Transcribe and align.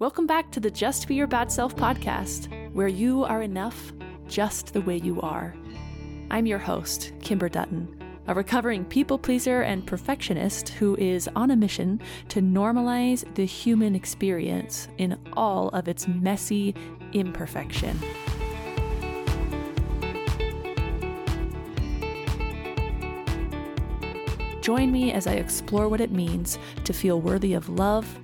Welcome 0.00 0.28
back 0.28 0.52
to 0.52 0.60
the 0.60 0.70
Just 0.70 1.08
Be 1.08 1.16
Your 1.16 1.26
Bad 1.26 1.50
Self 1.50 1.74
podcast, 1.74 2.72
where 2.72 2.86
you 2.86 3.24
are 3.24 3.42
enough 3.42 3.92
just 4.28 4.72
the 4.72 4.80
way 4.80 4.98
you 4.98 5.20
are. 5.22 5.56
I'm 6.30 6.46
your 6.46 6.60
host, 6.60 7.10
Kimber 7.20 7.48
Dutton, 7.48 8.00
a 8.28 8.32
recovering 8.32 8.84
people 8.84 9.18
pleaser 9.18 9.62
and 9.62 9.84
perfectionist 9.84 10.68
who 10.68 10.94
is 10.98 11.28
on 11.34 11.50
a 11.50 11.56
mission 11.56 12.00
to 12.28 12.40
normalize 12.40 13.24
the 13.34 13.44
human 13.44 13.96
experience 13.96 14.86
in 14.98 15.18
all 15.32 15.70
of 15.70 15.88
its 15.88 16.06
messy 16.06 16.76
imperfection. 17.12 17.98
Join 24.60 24.92
me 24.92 25.10
as 25.10 25.26
I 25.26 25.32
explore 25.32 25.88
what 25.88 26.00
it 26.00 26.12
means 26.12 26.56
to 26.84 26.92
feel 26.92 27.20
worthy 27.20 27.54
of 27.54 27.68
love, 27.68 28.16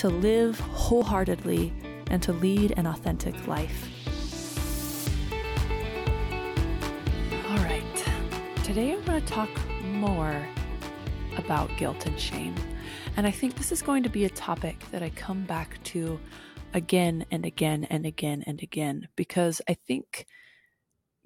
to 0.00 0.08
live 0.08 0.58
wholeheartedly, 0.60 1.70
and 2.10 2.22
to 2.22 2.32
lead 2.32 2.72
an 2.78 2.86
authentic 2.86 3.34
life. 3.46 3.86
All 7.50 7.58
right, 7.58 8.64
today 8.64 8.94
I'm 8.94 9.04
going 9.04 9.20
to 9.20 9.26
talk 9.26 9.50
more 9.82 10.48
about 11.36 11.68
guilt 11.76 12.06
and 12.06 12.18
shame. 12.18 12.54
And 13.18 13.26
I 13.26 13.30
think 13.30 13.56
this 13.56 13.72
is 13.72 13.82
going 13.82 14.02
to 14.02 14.08
be 14.08 14.24
a 14.24 14.30
topic 14.30 14.82
that 14.90 15.02
I 15.02 15.10
come 15.10 15.44
back 15.44 15.78
to 15.84 16.18
again 16.72 17.26
and 17.30 17.44
again 17.44 17.86
and 17.90 18.06
again 18.06 18.42
and 18.46 18.62
again 18.62 19.06
because 19.16 19.60
I 19.68 19.74
think 19.74 20.24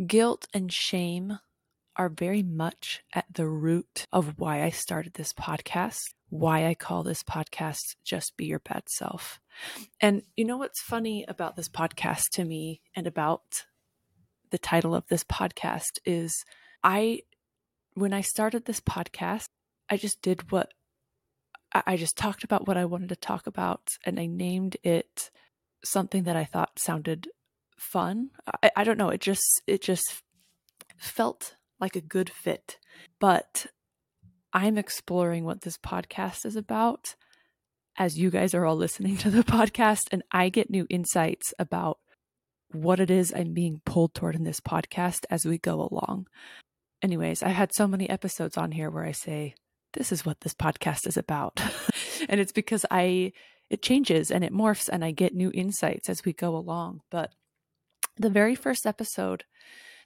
guilt 0.05 0.49
and 0.53 0.73
shame 0.73 1.39
are 1.97 2.09
very 2.09 2.43
much 2.43 3.03
at 3.15 3.27
the 3.33 3.47
root 3.47 4.07
of 4.13 4.39
why 4.39 4.63
I 4.63 4.71
started 4.71 5.15
this 5.15 5.33
podcast, 5.33 6.01
why 6.29 6.67
I 6.67 6.75
call 6.75 7.03
this 7.03 7.23
podcast 7.23 7.97
Just 8.05 8.37
Be 8.37 8.47
Your 8.47 8.59
Bad 8.59 8.85
Self. 8.89 9.41
And 10.01 10.23
you 10.37 10.45
know 10.45 10.57
what's 10.57 10.83
funny 10.83 11.25
about 11.29 11.57
this 11.57 11.69
podcast 11.69 12.31
to 12.33 12.45
me 12.45 12.81
and 12.95 13.07
about 13.07 13.65
the 14.51 14.59
title 14.59 14.95
of 14.95 15.07
this 15.09 15.25
podcast 15.25 15.99
is 16.05 16.45
I, 16.83 17.21
when 17.95 18.13
I 18.13 18.21
started 18.21 18.65
this 18.65 18.81
podcast, 18.81 19.49
I 19.89 19.97
just 19.97 20.23
did 20.23 20.51
what 20.51 20.73
I 21.87 21.97
just 21.97 22.17
talked 22.17 22.45
about 22.45 22.69
what 22.69 22.77
I 22.77 22.85
wanted 22.85 23.09
to 23.09 23.17
talk 23.17 23.49
about 23.49 23.89
and 24.05 24.21
I 24.21 24.27
named 24.27 24.77
it 24.85 25.31
something 25.85 26.23
that 26.23 26.37
I 26.37 26.45
thought 26.45 26.79
sounded 26.79 27.29
fun. 27.77 28.31
I, 28.63 28.71
I 28.77 28.85
don't 28.85 28.99
know. 28.99 29.09
It 29.09 29.21
just, 29.21 29.61
it 29.67 29.83
just 29.83 30.23
felt 30.97 31.57
like 31.81 31.97
a 31.97 32.01
good 32.01 32.31
fit. 32.31 32.79
But 33.21 33.67
I'm 34.53 34.79
exploring 34.79 35.45
what 35.45 35.63
this 35.63 35.79
podcast 35.79 36.47
is 36.47 36.57
about 36.57 37.15
as 37.97 38.19
you 38.19 38.31
guys 38.31 38.55
are 38.55 38.65
all 38.65 38.77
listening 38.77 39.17
to 39.19 39.31
the 39.31 39.43
podcast, 39.45 40.03
and 40.11 40.23
I 40.33 40.49
get 40.49 40.71
new 40.71 40.87
insights 40.91 41.55
about 41.59 41.99
what 42.73 42.99
it 42.99 43.11
is 43.11 43.33
I'm 43.35 43.55
being 43.55 43.81
pulled 43.85 44.15
toward 44.15 44.35
in 44.35 44.45
this 44.45 44.61
podcast 44.61 45.25
as 45.31 45.45
we 45.45 45.59
go 45.59 45.89
along. 45.91 46.27
Anyways, 47.03 47.43
I've 47.43 47.55
had 47.55 47.75
so 47.75 47.87
many 47.87 48.09
episodes 48.09 48.57
on 48.57 48.73
here 48.73 48.91
where 48.91 49.05
I 49.05 49.13
say, 49.13 49.55
this 49.93 50.11
is 50.11 50.27
what 50.27 50.41
this 50.41 50.55
podcast 50.55 51.07
is 51.07 51.17
about. 51.17 51.61
and 52.29 52.41
it's 52.41 52.53
because 52.53 52.85
I 52.91 53.33
it 53.71 53.83
changes 53.83 54.31
and 54.31 54.45
it 54.45 54.53
morphs 54.53 54.89
and 54.89 55.05
I 55.05 55.11
get 55.11 55.35
new 55.35 55.51
insights 55.55 56.09
as 56.09 56.25
we 56.25 56.33
go 56.33 56.57
along. 56.57 57.01
But 57.11 57.33
the 58.17 58.31
very 58.31 58.55
first 58.55 58.87
episode 58.87 59.45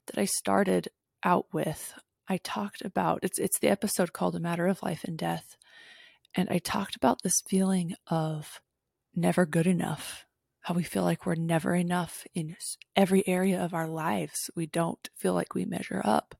that 0.06 0.18
I 0.18 0.26
started 0.26 0.88
out 1.24 1.46
with, 1.52 1.94
I 2.28 2.38
talked 2.38 2.82
about 2.82 3.20
it's 3.22 3.38
it's 3.38 3.58
the 3.58 3.68
episode 3.68 4.12
called 4.12 4.36
A 4.36 4.40
Matter 4.40 4.66
of 4.66 4.82
Life 4.82 5.04
and 5.04 5.16
Death. 5.16 5.56
And 6.34 6.48
I 6.50 6.58
talked 6.58 6.94
about 6.94 7.22
this 7.22 7.42
feeling 7.46 7.94
of 8.06 8.60
never 9.14 9.46
good 9.46 9.66
enough, 9.66 10.26
how 10.62 10.74
we 10.74 10.82
feel 10.82 11.02
like 11.02 11.24
we're 11.24 11.34
never 11.34 11.74
enough 11.74 12.26
in 12.34 12.56
every 12.94 13.26
area 13.26 13.62
of 13.62 13.72
our 13.74 13.88
lives. 13.88 14.50
We 14.54 14.66
don't 14.66 15.08
feel 15.16 15.32
like 15.32 15.54
we 15.54 15.64
measure 15.64 16.02
up. 16.04 16.34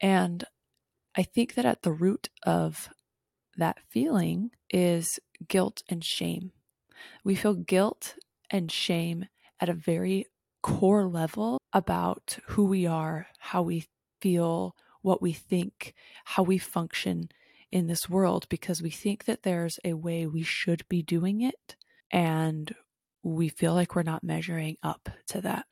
And 0.00 0.44
I 1.16 1.22
think 1.22 1.54
that 1.54 1.64
at 1.64 1.82
the 1.82 1.92
root 1.92 2.28
of 2.42 2.90
that 3.56 3.78
feeling 3.88 4.50
is 4.70 5.20
guilt 5.46 5.82
and 5.88 6.04
shame. 6.04 6.50
We 7.22 7.36
feel 7.36 7.54
guilt 7.54 8.16
and 8.50 8.70
shame 8.70 9.26
at 9.60 9.68
a 9.68 9.74
very 9.74 10.26
core 10.62 11.06
level 11.06 11.58
about 11.72 12.38
who 12.48 12.64
we 12.64 12.86
are, 12.86 13.28
how 13.38 13.62
we 13.62 13.86
feel, 14.24 14.74
what 15.02 15.20
we 15.20 15.34
think, 15.34 15.92
how 16.24 16.42
we 16.42 16.56
function 16.56 17.28
in 17.70 17.88
this 17.88 18.08
world 18.08 18.46
because 18.48 18.80
we 18.80 18.88
think 18.88 19.26
that 19.26 19.42
there's 19.42 19.78
a 19.84 19.92
way 19.92 20.26
we 20.26 20.42
should 20.42 20.88
be 20.88 21.02
doing 21.02 21.42
it 21.42 21.76
and 22.10 22.74
we 23.22 23.50
feel 23.50 23.74
like 23.74 23.94
we're 23.94 24.02
not 24.02 24.24
measuring 24.24 24.78
up 24.82 25.10
to 25.26 25.42
that. 25.42 25.66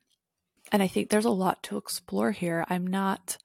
And 0.70 0.82
I 0.82 0.86
think 0.86 1.08
there's 1.08 1.24
a 1.24 1.30
lot 1.30 1.62
to 1.62 1.78
explore 1.78 2.32
here. 2.32 2.66
I'm 2.68 2.86
not 2.86 3.38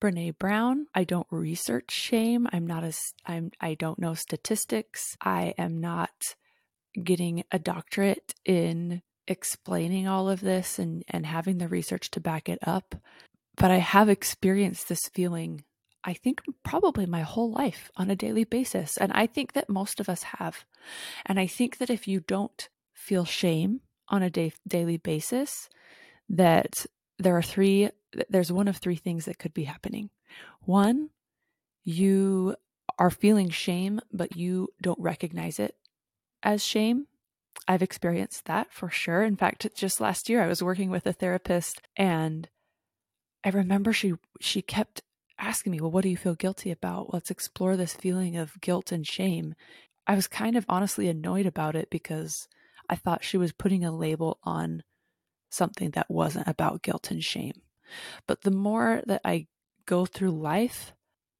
Brene 0.00 0.36
Brown. 0.38 0.86
I 0.92 1.04
don't 1.04 1.28
research 1.30 1.92
shame. 1.92 2.48
I'm 2.52 2.66
not 2.66 2.82
as 2.82 3.12
I'm 3.24 3.52
I 3.60 3.74
don't 3.74 4.00
know 4.00 4.14
statistics. 4.14 5.16
I 5.20 5.54
am 5.56 5.78
not 5.78 6.34
getting 7.00 7.44
a 7.52 7.60
doctorate 7.60 8.34
in 8.44 9.02
explaining 9.28 10.08
all 10.08 10.28
of 10.28 10.40
this 10.40 10.80
and 10.80 11.04
and 11.08 11.26
having 11.26 11.58
the 11.58 11.68
research 11.68 12.10
to 12.10 12.20
back 12.20 12.48
it 12.48 12.58
up 12.66 12.96
but 13.58 13.70
I 13.70 13.78
have 13.78 14.08
experienced 14.08 14.88
this 14.88 15.08
feeling, 15.12 15.64
I 16.04 16.14
think, 16.14 16.40
probably 16.64 17.06
my 17.06 17.22
whole 17.22 17.50
life 17.50 17.90
on 17.96 18.10
a 18.10 18.16
daily 18.16 18.44
basis. 18.44 18.96
And 18.96 19.12
I 19.12 19.26
think 19.26 19.52
that 19.52 19.68
most 19.68 20.00
of 20.00 20.08
us 20.08 20.22
have. 20.22 20.64
And 21.26 21.38
I 21.40 21.46
think 21.46 21.78
that 21.78 21.90
if 21.90 22.06
you 22.06 22.20
don't 22.20 22.68
feel 22.94 23.24
shame 23.24 23.80
on 24.08 24.22
a 24.22 24.30
day, 24.30 24.52
daily 24.66 24.96
basis, 24.96 25.68
that 26.28 26.86
there 27.18 27.36
are 27.36 27.42
three, 27.42 27.90
there's 28.28 28.52
one 28.52 28.68
of 28.68 28.76
three 28.76 28.96
things 28.96 29.24
that 29.24 29.38
could 29.38 29.54
be 29.54 29.64
happening. 29.64 30.10
One, 30.60 31.10
you 31.84 32.54
are 32.98 33.10
feeling 33.10 33.50
shame, 33.50 34.00
but 34.12 34.36
you 34.36 34.68
don't 34.82 35.00
recognize 35.00 35.58
it 35.58 35.74
as 36.42 36.64
shame. 36.64 37.06
I've 37.66 37.82
experienced 37.82 38.44
that 38.46 38.72
for 38.72 38.88
sure. 38.88 39.22
In 39.22 39.36
fact, 39.36 39.66
just 39.74 40.00
last 40.00 40.28
year, 40.28 40.42
I 40.42 40.46
was 40.46 40.62
working 40.62 40.90
with 40.90 41.06
a 41.06 41.12
therapist 41.12 41.80
and 41.96 42.48
I 43.44 43.50
remember 43.50 43.92
she 43.92 44.14
she 44.40 44.62
kept 44.62 45.02
asking 45.38 45.72
me, 45.72 45.80
"Well, 45.80 45.90
what 45.90 46.02
do 46.02 46.08
you 46.08 46.16
feel 46.16 46.34
guilty 46.34 46.70
about? 46.70 47.12
Let's 47.12 47.30
explore 47.30 47.76
this 47.76 47.94
feeling 47.94 48.36
of 48.36 48.60
guilt 48.60 48.92
and 48.92 49.06
shame." 49.06 49.54
I 50.06 50.14
was 50.14 50.26
kind 50.26 50.56
of 50.56 50.64
honestly 50.68 51.08
annoyed 51.08 51.46
about 51.46 51.76
it 51.76 51.90
because 51.90 52.48
I 52.88 52.96
thought 52.96 53.24
she 53.24 53.36
was 53.36 53.52
putting 53.52 53.84
a 53.84 53.94
label 53.94 54.38
on 54.42 54.82
something 55.50 55.90
that 55.90 56.10
wasn't 56.10 56.48
about 56.48 56.82
guilt 56.82 57.10
and 57.10 57.22
shame. 57.22 57.60
But 58.26 58.42
the 58.42 58.50
more 58.50 59.02
that 59.06 59.20
I 59.24 59.46
go 59.86 60.06
through 60.06 60.30
life, 60.30 60.92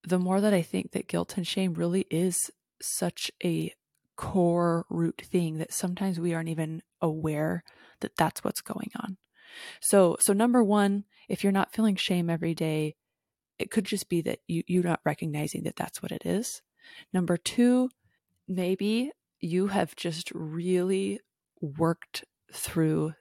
the 0.03 0.19
more 0.19 0.41
that 0.41 0.55
I 0.55 0.63
think 0.63 0.93
that 0.93 1.09
guilt 1.09 1.37
and 1.37 1.47
shame 1.47 1.75
really 1.75 2.07
is 2.11 2.51
such 2.81 3.31
a 3.43 3.73
core 4.17 4.85
root 4.91 5.23
thing 5.25 5.59
that 5.59 5.73
sometimes 5.73 6.19
we 6.19 6.35
aren't 6.35 6.49
even 6.49 6.83
aware 7.01 7.63
that 8.01 8.17
that's 8.17 8.43
what's 8.43 8.61
going 8.61 8.91
on. 8.97 9.17
So, 9.81 10.17
so 10.21 10.33
number 10.33 10.63
one, 10.63 11.05
if 11.29 11.43
you're 11.43 11.53
not 11.53 11.73
feeling 11.73 11.97
shame 11.97 12.31
every 12.31 12.55
day, 12.55 12.97
it 13.59 13.71
could 13.71 13.85
just 13.85 14.09
be 14.09 14.21
that 14.23 14.41
you, 14.47 14.63
you're 14.67 14.85
not 14.85 15.01
recognizing 15.05 15.65
that 15.65 15.77
that's 15.77 16.03
what 16.03 16.13
it 16.13 16.25
is. 16.25 16.63
Number 17.13 17.37
two, 17.37 17.91
maybe 18.47 19.11
you 19.41 19.69
have 19.69 19.95
just 19.97 20.31
really 20.33 21.21
worked 21.61 22.25
through 22.53 23.15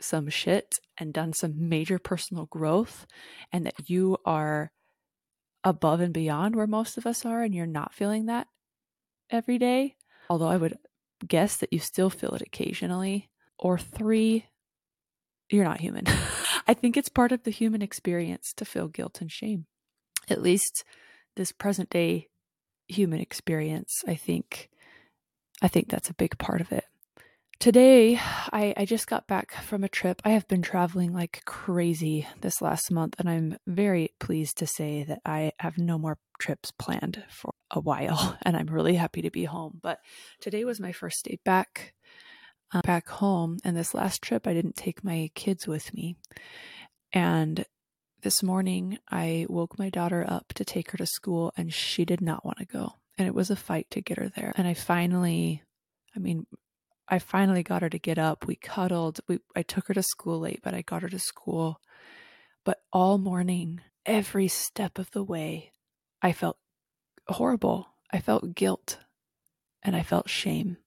some 0.00 0.28
shit 0.28 0.74
and 0.98 1.12
done 1.12 1.32
some 1.32 1.68
major 1.68 1.98
personal 1.98 2.46
growth, 2.46 3.06
and 3.52 3.64
that 3.64 3.88
you 3.88 4.16
are 4.24 4.72
above 5.62 6.00
and 6.00 6.12
beyond 6.12 6.54
where 6.54 6.66
most 6.66 6.98
of 6.98 7.06
us 7.06 7.24
are, 7.24 7.42
and 7.42 7.54
you're 7.54 7.66
not 7.66 7.94
feeling 7.94 8.26
that 8.26 8.48
every 9.30 9.58
day. 9.58 9.96
Although 10.28 10.48
I 10.48 10.56
would 10.56 10.76
guess 11.26 11.56
that 11.56 11.72
you 11.72 11.78
still 11.78 12.10
feel 12.10 12.34
it 12.34 12.42
occasionally. 12.42 13.30
Or 13.58 13.78
three, 13.78 14.46
you're 15.48 15.64
not 15.64 15.80
human. 15.80 16.06
I 16.66 16.74
think 16.74 16.96
it's 16.96 17.08
part 17.08 17.32
of 17.32 17.42
the 17.42 17.50
human 17.50 17.82
experience 17.82 18.52
to 18.56 18.64
feel 18.64 18.88
guilt 18.88 19.20
and 19.20 19.30
shame. 19.30 19.66
At 20.28 20.42
least 20.42 20.84
this 21.36 21.52
present 21.52 21.90
day 21.90 22.28
human 22.88 23.20
experience, 23.20 24.02
I 24.06 24.14
think 24.14 24.70
I 25.62 25.68
think 25.68 25.88
that's 25.88 26.10
a 26.10 26.14
big 26.14 26.38
part 26.38 26.60
of 26.60 26.72
it. 26.72 26.84
Today, 27.60 28.18
I, 28.52 28.74
I 28.76 28.84
just 28.84 29.06
got 29.06 29.28
back 29.28 29.54
from 29.62 29.84
a 29.84 29.88
trip. 29.88 30.20
I 30.24 30.30
have 30.30 30.46
been 30.48 30.60
traveling 30.60 31.14
like 31.14 31.42
crazy 31.46 32.26
this 32.40 32.60
last 32.60 32.90
month, 32.90 33.14
and 33.18 33.30
I'm 33.30 33.56
very 33.66 34.10
pleased 34.18 34.58
to 34.58 34.66
say 34.66 35.04
that 35.04 35.20
I 35.24 35.52
have 35.60 35.78
no 35.78 35.96
more 35.96 36.18
trips 36.38 36.72
planned 36.72 37.22
for 37.30 37.54
a 37.70 37.80
while, 37.80 38.36
and 38.42 38.56
I'm 38.56 38.66
really 38.66 38.96
happy 38.96 39.22
to 39.22 39.30
be 39.30 39.44
home. 39.44 39.78
But 39.82 40.00
today 40.40 40.64
was 40.64 40.80
my 40.80 40.92
first 40.92 41.24
day 41.24 41.38
back 41.44 41.94
uh, 42.74 42.82
back 42.82 43.08
home. 43.08 43.58
And 43.64 43.76
this 43.76 43.94
last 43.94 44.20
trip, 44.20 44.46
I 44.46 44.52
didn't 44.52 44.76
take 44.76 45.04
my 45.04 45.30
kids 45.34 45.66
with 45.66 45.94
me. 45.94 46.16
And 47.12 47.64
this 48.22 48.42
morning, 48.42 48.98
I 49.10 49.46
woke 49.48 49.78
my 49.78 49.90
daughter 49.90 50.24
up 50.26 50.52
to 50.54 50.64
take 50.64 50.90
her 50.90 50.98
to 50.98 51.06
school, 51.06 51.52
and 51.56 51.72
she 51.72 52.04
did 52.04 52.20
not 52.20 52.44
want 52.44 52.58
to 52.58 52.64
go. 52.64 52.94
And 53.16 53.28
it 53.28 53.34
was 53.34 53.50
a 53.50 53.56
fight 53.56 53.86
to 53.90 54.00
get 54.00 54.18
her 54.18 54.28
there. 54.28 54.52
And 54.56 54.66
I 54.66 54.74
finally, 54.74 55.62
I 56.16 56.18
mean, 56.18 56.46
I 57.06 57.18
finally 57.18 57.62
got 57.62 57.82
her 57.82 57.90
to 57.90 57.98
get 57.98 58.18
up. 58.18 58.46
We 58.46 58.56
cuddled. 58.56 59.20
We 59.28 59.38
I 59.54 59.62
took 59.62 59.86
her 59.88 59.94
to 59.94 60.02
school 60.02 60.40
late, 60.40 60.60
but 60.62 60.74
I 60.74 60.82
got 60.82 61.02
her 61.02 61.08
to 61.08 61.18
school. 61.18 61.80
But 62.64 62.80
all 62.92 63.18
morning, 63.18 63.82
every 64.06 64.48
step 64.48 64.98
of 64.98 65.10
the 65.10 65.22
way, 65.22 65.72
I 66.22 66.32
felt 66.32 66.56
horrible. 67.28 67.88
I 68.10 68.20
felt 68.20 68.54
guilt 68.54 68.98
and 69.82 69.94
I 69.94 70.02
felt 70.02 70.30
shame. 70.30 70.78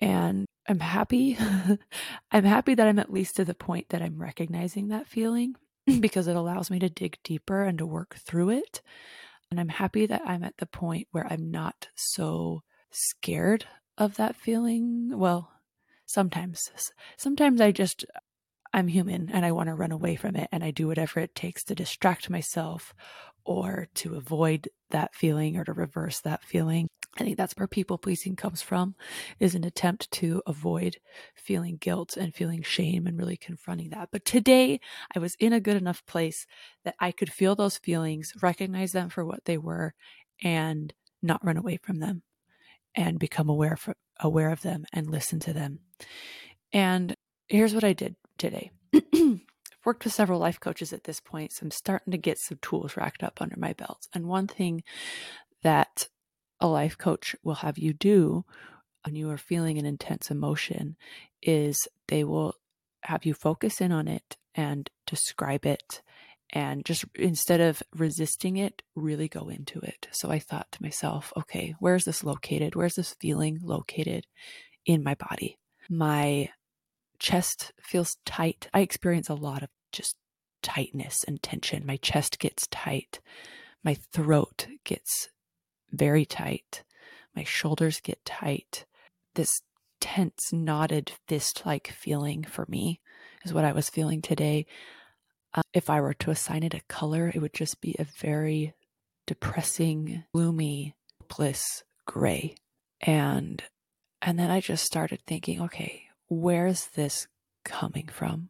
And 0.00 0.46
I'm 0.68 0.80
happy. 0.80 1.36
I'm 2.32 2.44
happy 2.44 2.74
that 2.74 2.86
I'm 2.86 2.98
at 2.98 3.12
least 3.12 3.36
to 3.36 3.44
the 3.44 3.54
point 3.54 3.90
that 3.90 4.02
I'm 4.02 4.20
recognizing 4.20 4.88
that 4.88 5.06
feeling 5.06 5.56
because 6.00 6.26
it 6.26 6.36
allows 6.36 6.70
me 6.70 6.78
to 6.78 6.88
dig 6.88 7.18
deeper 7.22 7.62
and 7.64 7.78
to 7.78 7.86
work 7.86 8.16
through 8.16 8.50
it. 8.50 8.80
And 9.50 9.60
I'm 9.60 9.68
happy 9.68 10.06
that 10.06 10.22
I'm 10.24 10.42
at 10.42 10.56
the 10.58 10.66
point 10.66 11.08
where 11.10 11.26
I'm 11.30 11.50
not 11.50 11.88
so 11.94 12.62
scared 12.90 13.66
of 13.98 14.16
that 14.16 14.36
feeling. 14.36 15.10
Well, 15.14 15.50
sometimes. 16.06 16.60
Sometimes 17.16 17.60
I 17.60 17.70
just, 17.70 18.04
I'm 18.72 18.88
human 18.88 19.30
and 19.30 19.44
I 19.44 19.52
want 19.52 19.68
to 19.68 19.74
run 19.74 19.92
away 19.92 20.16
from 20.16 20.34
it 20.34 20.48
and 20.50 20.64
I 20.64 20.70
do 20.70 20.86
whatever 20.86 21.20
it 21.20 21.34
takes 21.34 21.62
to 21.64 21.74
distract 21.74 22.30
myself 22.30 22.94
or 23.44 23.88
to 23.94 24.14
avoid 24.14 24.68
that 24.90 25.14
feeling 25.14 25.56
or 25.56 25.64
to 25.64 25.72
reverse 25.72 26.20
that 26.20 26.42
feeling. 26.42 26.88
I 27.16 27.22
think 27.22 27.36
that's 27.36 27.54
where 27.54 27.68
people 27.68 27.96
pleasing 27.96 28.34
comes 28.34 28.60
from 28.60 28.96
is 29.38 29.54
an 29.54 29.64
attempt 29.64 30.10
to 30.12 30.42
avoid 30.46 30.96
feeling 31.34 31.76
guilt 31.76 32.16
and 32.16 32.34
feeling 32.34 32.62
shame 32.62 33.06
and 33.06 33.18
really 33.18 33.36
confronting 33.36 33.90
that. 33.90 34.08
But 34.10 34.24
today 34.24 34.80
I 35.14 35.20
was 35.20 35.36
in 35.36 35.52
a 35.52 35.60
good 35.60 35.76
enough 35.76 36.04
place 36.06 36.46
that 36.84 36.96
I 36.98 37.12
could 37.12 37.32
feel 37.32 37.54
those 37.54 37.78
feelings, 37.78 38.32
recognize 38.42 38.92
them 38.92 39.10
for 39.10 39.24
what 39.24 39.44
they 39.44 39.58
were 39.58 39.94
and 40.42 40.92
not 41.22 41.44
run 41.44 41.56
away 41.56 41.78
from 41.82 42.00
them 42.00 42.22
and 42.94 43.18
become 43.18 43.48
aware 43.48 43.76
for, 43.76 43.94
aware 44.20 44.50
of 44.50 44.62
them 44.62 44.84
and 44.92 45.10
listen 45.10 45.38
to 45.40 45.52
them. 45.52 45.80
And 46.72 47.14
here's 47.46 47.74
what 47.74 47.84
I 47.84 47.92
did 47.92 48.16
today. 48.38 48.72
I've 48.92 49.40
worked 49.84 50.04
with 50.04 50.12
several 50.12 50.40
life 50.40 50.58
coaches 50.58 50.92
at 50.92 51.04
this 51.04 51.20
point, 51.20 51.52
so 51.52 51.64
I'm 51.64 51.70
starting 51.70 52.10
to 52.10 52.18
get 52.18 52.38
some 52.38 52.58
tools 52.60 52.96
racked 52.96 53.22
up 53.22 53.40
under 53.40 53.56
my 53.56 53.72
belt. 53.72 54.08
And 54.12 54.26
one 54.26 54.48
thing 54.48 54.82
that 55.62 56.08
a 56.60 56.66
life 56.66 56.96
coach 56.96 57.36
will 57.42 57.54
have 57.54 57.78
you 57.78 57.92
do 57.92 58.44
when 59.04 59.14
you 59.14 59.30
are 59.30 59.38
feeling 59.38 59.78
an 59.78 59.84
intense 59.84 60.30
emotion 60.30 60.96
is 61.42 61.86
they 62.08 62.24
will 62.24 62.54
have 63.02 63.24
you 63.26 63.34
focus 63.34 63.80
in 63.80 63.92
on 63.92 64.08
it 64.08 64.36
and 64.54 64.88
describe 65.06 65.66
it 65.66 66.02
and 66.50 66.84
just 66.84 67.04
instead 67.16 67.60
of 67.60 67.82
resisting 67.94 68.56
it, 68.56 68.82
really 68.94 69.28
go 69.28 69.48
into 69.48 69.80
it. 69.80 70.06
So 70.12 70.30
I 70.30 70.38
thought 70.38 70.70
to 70.72 70.82
myself, 70.82 71.32
okay, 71.36 71.74
where's 71.80 72.04
this 72.04 72.22
located? 72.22 72.76
Where's 72.76 72.94
this 72.94 73.16
feeling 73.20 73.58
located 73.62 74.26
in 74.86 75.02
my 75.02 75.14
body? 75.14 75.58
My 75.88 76.50
chest 77.18 77.72
feels 77.80 78.16
tight. 78.24 78.68
I 78.72 78.80
experience 78.80 79.28
a 79.28 79.34
lot 79.34 79.62
of 79.62 79.68
just 79.90 80.16
tightness 80.62 81.24
and 81.24 81.42
tension. 81.42 81.84
My 81.84 81.96
chest 81.96 82.38
gets 82.38 82.68
tight. 82.68 83.20
My 83.82 83.94
throat 83.94 84.68
gets 84.84 85.28
very 85.96 86.24
tight. 86.24 86.82
My 87.34 87.44
shoulders 87.44 88.00
get 88.00 88.24
tight. 88.24 88.84
This 89.34 89.60
tense, 90.00 90.52
knotted 90.52 91.12
fist 91.26 91.62
like 91.64 91.88
feeling 91.88 92.44
for 92.44 92.66
me 92.68 93.00
is 93.44 93.52
what 93.52 93.64
I 93.64 93.72
was 93.72 93.90
feeling 93.90 94.22
today. 94.22 94.66
Uh, 95.52 95.62
if 95.72 95.88
I 95.88 96.00
were 96.00 96.14
to 96.14 96.30
assign 96.30 96.62
it 96.62 96.74
a 96.74 96.80
color, 96.88 97.30
it 97.34 97.40
would 97.40 97.54
just 97.54 97.80
be 97.80 97.94
a 97.98 98.04
very 98.04 98.74
depressing, 99.26 100.24
gloomy, 100.32 100.94
bliss 101.34 101.84
gray. 102.06 102.56
And 103.00 103.62
and 104.20 104.38
then 104.38 104.50
I 104.50 104.60
just 104.60 104.84
started 104.84 105.20
thinking, 105.26 105.60
okay, 105.60 106.04
where's 106.28 106.86
this 106.88 107.26
coming 107.64 108.08
from? 108.08 108.48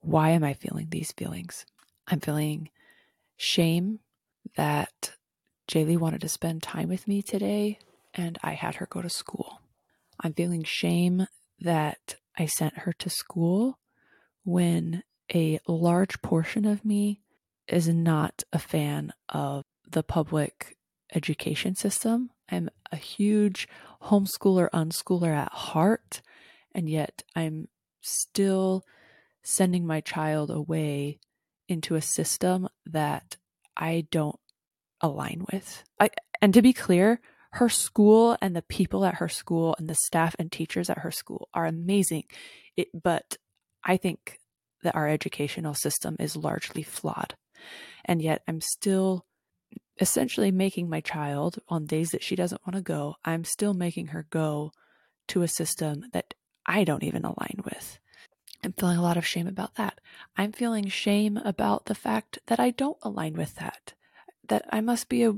Why 0.00 0.30
am 0.30 0.44
I 0.44 0.52
feeling 0.52 0.88
these 0.90 1.12
feelings? 1.12 1.64
I'm 2.06 2.20
feeling 2.20 2.68
shame 3.36 4.00
that 4.56 5.12
Jaylee 5.68 5.98
wanted 5.98 6.20
to 6.22 6.28
spend 6.28 6.62
time 6.62 6.88
with 6.88 7.08
me 7.08 7.22
today 7.22 7.78
and 8.14 8.38
I 8.42 8.52
had 8.52 8.76
her 8.76 8.86
go 8.86 9.02
to 9.02 9.08
school. 9.08 9.60
I'm 10.20 10.34
feeling 10.34 10.64
shame 10.64 11.26
that 11.60 12.16
I 12.36 12.46
sent 12.46 12.78
her 12.78 12.92
to 12.94 13.10
school 13.10 13.78
when 14.44 15.02
a 15.34 15.60
large 15.66 16.20
portion 16.22 16.64
of 16.64 16.84
me 16.84 17.20
is 17.68 17.88
not 17.88 18.42
a 18.52 18.58
fan 18.58 19.12
of 19.28 19.64
the 19.88 20.02
public 20.02 20.76
education 21.14 21.74
system. 21.74 22.30
I'm 22.50 22.68
a 22.90 22.96
huge 22.96 23.68
homeschooler, 24.02 24.68
unschooler 24.70 25.34
at 25.34 25.52
heart, 25.52 26.22
and 26.74 26.88
yet 26.88 27.22
I'm 27.34 27.68
still 28.00 28.84
sending 29.42 29.86
my 29.86 30.00
child 30.00 30.50
away 30.50 31.18
into 31.68 31.94
a 31.94 32.02
system 32.02 32.68
that 32.86 33.36
I 33.76 34.06
don't 34.10 34.38
align 35.02 35.44
with. 35.52 35.82
I, 36.00 36.10
and 36.40 36.54
to 36.54 36.62
be 36.62 36.72
clear, 36.72 37.20
her 37.52 37.68
school 37.68 38.36
and 38.40 38.56
the 38.56 38.62
people 38.62 39.04
at 39.04 39.16
her 39.16 39.28
school 39.28 39.74
and 39.78 39.88
the 39.88 39.94
staff 39.94 40.34
and 40.38 40.50
teachers 40.50 40.88
at 40.88 40.98
her 40.98 41.10
school 41.10 41.48
are 41.52 41.66
amazing. 41.66 42.24
It, 42.76 42.88
but 42.94 43.36
I 43.84 43.96
think 43.98 44.38
that 44.82 44.94
our 44.94 45.08
educational 45.08 45.74
system 45.74 46.16
is 46.18 46.36
largely 46.36 46.82
flawed. 46.82 47.34
And 48.04 48.22
yet 48.22 48.42
I'm 48.48 48.60
still 48.60 49.26
essentially 50.00 50.50
making 50.50 50.88
my 50.88 51.00
child, 51.00 51.58
on 51.68 51.86
days 51.86 52.10
that 52.10 52.22
she 52.22 52.34
doesn't 52.34 52.66
want 52.66 52.76
to 52.76 52.82
go, 52.82 53.16
I'm 53.24 53.44
still 53.44 53.74
making 53.74 54.08
her 54.08 54.26
go 54.30 54.72
to 55.28 55.42
a 55.42 55.48
system 55.48 56.06
that 56.12 56.34
I 56.66 56.84
don't 56.84 57.04
even 57.04 57.24
align 57.24 57.60
with. 57.64 57.98
I'm 58.64 58.72
feeling 58.72 58.96
a 58.96 59.02
lot 59.02 59.16
of 59.16 59.26
shame 59.26 59.46
about 59.46 59.74
that. 59.74 60.00
I'm 60.36 60.52
feeling 60.52 60.88
shame 60.88 61.36
about 61.36 61.86
the 61.86 61.94
fact 61.94 62.38
that 62.46 62.58
I 62.58 62.70
don't 62.70 62.98
align 63.02 63.34
with 63.34 63.56
that, 63.56 63.92
that 64.52 64.66
I 64.68 64.82
must 64.82 65.08
be 65.08 65.22
a, 65.22 65.32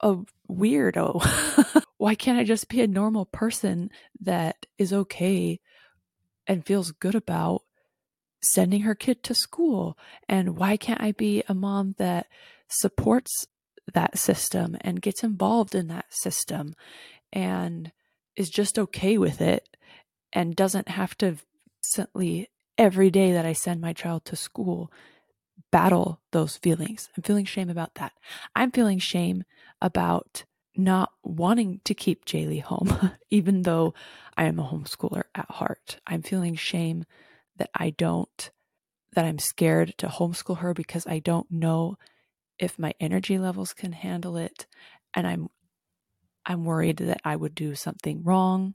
a 0.00 0.16
weirdo. 0.50 1.84
Why 1.98 2.16
can't 2.16 2.36
I 2.36 2.42
just 2.42 2.68
be 2.68 2.80
a 2.80 2.88
normal 2.88 3.26
person 3.26 3.90
that 4.20 4.66
is 4.76 4.92
okay 4.92 5.60
and 6.48 6.66
feels 6.66 6.90
good 6.90 7.14
about 7.14 7.62
sending 8.42 8.80
her 8.80 8.96
kid 8.96 9.22
to 9.22 9.34
school? 9.36 9.96
And 10.28 10.56
why 10.56 10.76
can't 10.76 11.00
I 11.00 11.12
be 11.12 11.44
a 11.46 11.54
mom 11.54 11.94
that 11.98 12.26
supports 12.68 13.46
that 13.94 14.18
system 14.18 14.76
and 14.80 15.00
gets 15.00 15.22
involved 15.22 15.76
in 15.76 15.86
that 15.88 16.06
system 16.08 16.74
and 17.32 17.92
is 18.34 18.50
just 18.50 18.80
okay 18.80 19.16
with 19.16 19.40
it 19.40 19.68
and 20.32 20.56
doesn't 20.56 20.88
have 20.88 21.16
to 21.18 21.36
constantly 21.82 22.48
every 22.76 23.10
day 23.10 23.30
that 23.32 23.46
I 23.46 23.52
send 23.52 23.80
my 23.80 23.92
child 23.92 24.24
to 24.24 24.36
school 24.36 24.90
battle 25.70 26.20
those 26.32 26.56
feelings. 26.56 27.08
I'm 27.16 27.22
feeling 27.22 27.44
shame 27.44 27.70
about 27.70 27.94
that. 27.94 28.12
I'm 28.54 28.70
feeling 28.70 28.98
shame 28.98 29.44
about 29.80 30.44
not 30.76 31.12
wanting 31.22 31.80
to 31.84 31.94
keep 31.94 32.24
Jaylee 32.24 32.62
home, 32.62 33.12
even 33.30 33.62
though 33.62 33.94
I 34.36 34.44
am 34.44 34.58
a 34.58 34.64
homeschooler 34.64 35.24
at 35.34 35.50
heart. 35.50 35.98
I'm 36.06 36.22
feeling 36.22 36.54
shame 36.54 37.04
that 37.56 37.70
I 37.74 37.90
don't, 37.90 38.50
that 39.14 39.24
I'm 39.24 39.38
scared 39.38 39.94
to 39.98 40.06
homeschool 40.06 40.58
her 40.58 40.72
because 40.74 41.06
I 41.06 41.18
don't 41.18 41.50
know 41.50 41.96
if 42.58 42.78
my 42.78 42.94
energy 43.00 43.38
levels 43.38 43.72
can 43.72 43.92
handle 43.92 44.36
it. 44.36 44.66
And 45.14 45.26
I'm, 45.26 45.48
I'm 46.46 46.64
worried 46.64 46.98
that 46.98 47.20
I 47.24 47.36
would 47.36 47.54
do 47.54 47.74
something 47.74 48.22
wrong. 48.22 48.74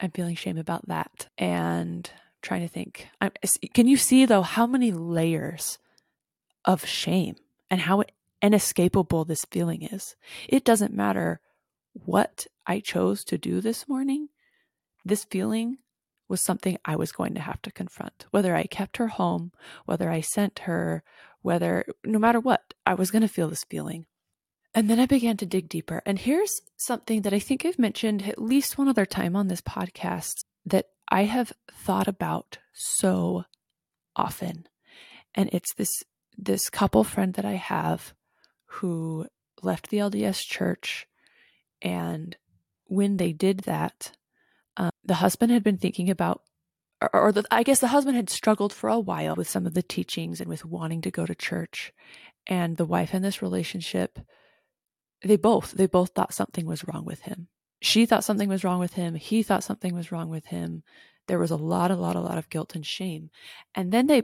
I'm 0.00 0.10
feeling 0.10 0.36
shame 0.36 0.58
about 0.58 0.86
that. 0.88 1.28
And 1.38 2.10
trying 2.42 2.62
to 2.62 2.68
think. 2.68 3.08
I'm, 3.20 3.30
can 3.72 3.86
you 3.86 3.96
see 3.96 4.26
though 4.26 4.42
how 4.42 4.66
many 4.66 4.92
layers 4.92 5.78
of 6.64 6.86
shame 6.86 7.36
and 7.70 7.80
how 7.82 8.02
inescapable 8.40 9.24
this 9.24 9.44
feeling 9.50 9.82
is? 9.82 10.16
It 10.48 10.64
doesn't 10.64 10.94
matter 10.94 11.40
what 11.92 12.46
I 12.66 12.80
chose 12.80 13.24
to 13.24 13.38
do 13.38 13.60
this 13.60 13.88
morning. 13.88 14.28
This 15.04 15.24
feeling 15.24 15.78
was 16.28 16.40
something 16.40 16.78
I 16.84 16.96
was 16.96 17.12
going 17.12 17.34
to 17.34 17.40
have 17.40 17.60
to 17.62 17.72
confront. 17.72 18.26
Whether 18.30 18.54
I 18.56 18.64
kept 18.64 18.96
her 18.96 19.08
home, 19.08 19.52
whether 19.84 20.10
I 20.10 20.20
sent 20.20 20.60
her, 20.60 21.02
whether 21.42 21.84
no 22.04 22.18
matter 22.18 22.40
what, 22.40 22.74
I 22.86 22.94
was 22.94 23.10
going 23.10 23.22
to 23.22 23.28
feel 23.28 23.48
this 23.48 23.64
feeling. 23.64 24.06
And 24.74 24.88
then 24.88 24.98
I 24.98 25.06
began 25.06 25.36
to 25.36 25.46
dig 25.46 25.68
deeper. 25.68 26.02
And 26.06 26.18
here's 26.18 26.62
something 26.76 27.22
that 27.22 27.34
I 27.34 27.38
think 27.38 27.66
I've 27.66 27.78
mentioned 27.78 28.22
at 28.26 28.40
least 28.40 28.78
one 28.78 28.88
other 28.88 29.04
time 29.04 29.36
on 29.36 29.48
this 29.48 29.60
podcast 29.60 30.44
that 30.64 30.86
I 31.10 31.24
have 31.24 31.52
thought 31.70 32.08
about 32.08 32.58
so 32.72 33.44
often. 34.16 34.66
And 35.34 35.50
it's 35.52 35.74
this 35.74 36.02
this 36.44 36.70
couple 36.70 37.04
friend 37.04 37.34
that 37.34 37.44
I 37.44 37.52
have 37.54 38.14
who 38.66 39.26
left 39.62 39.90
the 39.90 39.98
LDS 39.98 40.40
church 40.40 41.06
and 41.80 42.36
when 42.84 43.16
they 43.16 43.32
did 43.32 43.60
that, 43.60 44.12
um, 44.76 44.90
the 45.04 45.14
husband 45.14 45.52
had 45.52 45.64
been 45.64 45.78
thinking 45.78 46.10
about 46.10 46.42
or, 47.02 47.14
or 47.16 47.32
the, 47.32 47.44
I 47.50 47.62
guess 47.62 47.80
the 47.80 47.88
husband 47.88 48.16
had 48.16 48.30
struggled 48.30 48.72
for 48.72 48.88
a 48.88 49.00
while 49.00 49.34
with 49.34 49.48
some 49.48 49.66
of 49.66 49.74
the 49.74 49.82
teachings 49.82 50.40
and 50.40 50.48
with 50.48 50.64
wanting 50.64 51.00
to 51.02 51.10
go 51.10 51.26
to 51.26 51.34
church. 51.34 51.92
And 52.46 52.76
the 52.76 52.84
wife 52.84 53.14
in 53.14 53.22
this 53.22 53.42
relationship, 53.42 54.18
they 55.22 55.36
both, 55.36 55.72
they 55.72 55.86
both 55.86 56.10
thought 56.10 56.34
something 56.34 56.66
was 56.66 56.86
wrong 56.86 57.04
with 57.04 57.22
him. 57.22 57.48
she 57.80 58.06
thought 58.06 58.24
something 58.24 58.48
was 58.48 58.62
wrong 58.62 58.78
with 58.78 58.92
him. 58.92 59.16
He 59.16 59.42
thought 59.42 59.64
something 59.64 59.94
was 59.94 60.12
wrong 60.12 60.28
with 60.28 60.46
him. 60.46 60.84
There 61.26 61.38
was 61.38 61.50
a 61.50 61.56
lot, 61.56 61.90
a 61.90 61.96
lot, 61.96 62.14
a 62.14 62.20
lot 62.20 62.38
of 62.38 62.48
guilt 62.48 62.76
and 62.76 62.86
shame. 62.86 63.30
And 63.74 63.90
then 63.90 64.06
they, 64.06 64.22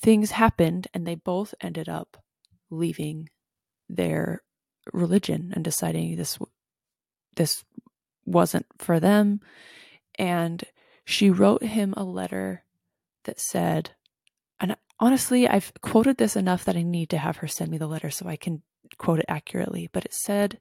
things 0.00 0.32
happened 0.32 0.88
and 0.94 1.06
they 1.06 1.14
both 1.14 1.54
ended 1.60 1.88
up 1.88 2.22
leaving 2.70 3.28
their 3.88 4.42
religion 4.92 5.52
and 5.54 5.64
deciding 5.64 6.16
this, 6.16 6.38
this 7.36 7.64
wasn't 8.24 8.66
for 8.78 9.00
them. 9.00 9.40
And 10.18 10.64
she 11.04 11.30
wrote 11.30 11.62
him 11.62 11.94
a 11.96 12.04
letter 12.04 12.64
that 13.24 13.40
said, 13.40 13.90
and 14.60 14.76
honestly, 14.98 15.48
I've 15.48 15.72
quoted 15.80 16.16
this 16.16 16.36
enough 16.36 16.64
that 16.64 16.76
I 16.76 16.82
need 16.82 17.10
to 17.10 17.18
have 17.18 17.38
her 17.38 17.48
send 17.48 17.70
me 17.70 17.78
the 17.78 17.86
letter 17.86 18.10
so 18.10 18.28
I 18.28 18.36
can 18.36 18.62
quote 18.98 19.18
it 19.18 19.26
accurately. 19.28 19.88
But 19.92 20.04
it 20.04 20.14
said, 20.14 20.58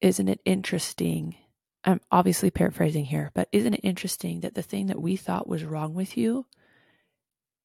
Isn't 0.00 0.28
it 0.28 0.40
interesting 0.44 1.36
I'm 1.84 2.00
obviously 2.10 2.50
paraphrasing 2.50 3.06
here, 3.06 3.30
but 3.34 3.48
isn't 3.52 3.74
it 3.74 3.80
interesting 3.82 4.40
that 4.40 4.54
the 4.54 4.62
thing 4.62 4.86
that 4.86 5.00
we 5.00 5.16
thought 5.16 5.48
was 5.48 5.64
wrong 5.64 5.94
with 5.94 6.16
you 6.16 6.46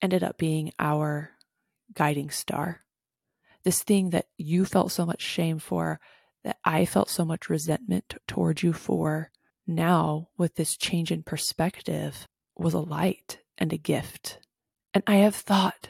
ended 0.04 0.24
up 0.24 0.38
being 0.38 0.72
our 0.78 1.32
guiding 1.94 2.30
star? 2.30 2.82
This 3.64 3.82
thing 3.82 4.12
that 4.12 4.28
you 4.38 4.66
felt 4.66 4.92
so 4.92 5.06
much 5.06 5.22
shame 5.22 5.58
for, 5.58 6.00
that 6.44 6.58
I 6.66 6.86
felt 6.86 7.10
so 7.10 7.24
much 7.24 7.50
resentment 7.50 8.16
towards 8.28 8.62
you 8.62 8.74
for, 8.74 9.32
now 9.66 10.28
with 10.38 10.56
this 10.56 10.76
change 10.76 11.12
in 11.12 11.24
perspective 11.24 12.28
was 12.56 12.74
a 12.74 12.80
light 12.80 13.40
and 13.58 13.72
a 13.72 13.78
gift. 13.78 14.40
And 14.94 15.04
I 15.08 15.16
have 15.16 15.36
thought 15.36 15.90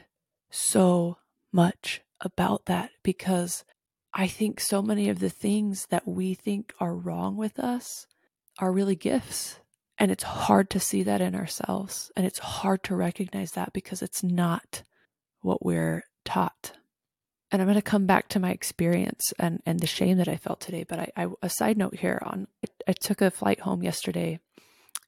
so 0.49 1.17
much 1.51 2.01
about 2.21 2.65
that 2.65 2.91
because 3.01 3.65
I 4.13 4.27
think 4.27 4.59
so 4.59 4.81
many 4.81 5.09
of 5.09 5.19
the 5.19 5.29
things 5.29 5.87
that 5.87 6.07
we 6.07 6.35
think 6.35 6.73
are 6.79 6.95
wrong 6.95 7.35
with 7.35 7.59
us 7.59 8.05
are 8.59 8.71
really 8.71 8.95
gifts. 8.95 9.59
And 9.97 10.11
it's 10.11 10.23
hard 10.23 10.69
to 10.71 10.79
see 10.79 11.03
that 11.03 11.21
in 11.21 11.35
ourselves. 11.35 12.11
And 12.15 12.25
it's 12.25 12.39
hard 12.39 12.83
to 12.83 12.95
recognize 12.95 13.51
that 13.51 13.73
because 13.73 14.01
it's 14.01 14.23
not 14.23 14.83
what 15.41 15.63
we're 15.63 16.03
taught. 16.25 16.73
And 17.51 17.61
I'm 17.61 17.67
going 17.67 17.75
to 17.75 17.83
come 17.83 18.07
back 18.07 18.29
to 18.29 18.39
my 18.39 18.49
experience 18.49 19.31
and, 19.37 19.61
and 19.65 19.79
the 19.79 19.87
shame 19.87 20.17
that 20.17 20.27
I 20.27 20.37
felt 20.37 20.59
today. 20.59 20.83
But 20.87 20.99
I, 20.99 21.11
I 21.15 21.27
a 21.43 21.49
side 21.49 21.77
note 21.77 21.95
here 21.95 22.19
on 22.25 22.47
I, 22.65 22.89
I 22.89 22.93
took 22.93 23.21
a 23.21 23.29
flight 23.29 23.59
home 23.59 23.83
yesterday, 23.83 24.39